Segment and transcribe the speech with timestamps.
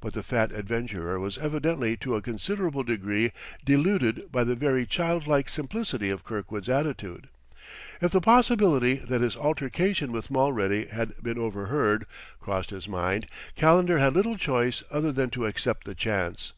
[0.00, 3.30] But the fat adventurer was evidently to a considerable degree
[3.64, 7.28] deluded by the very child like simplicity of Kirkwood's attitude.
[8.00, 12.04] If the possibility that his altercation with Mulready had been overheard,
[12.40, 16.52] crossed his mind, Calendar had little choice other than to accept the chance.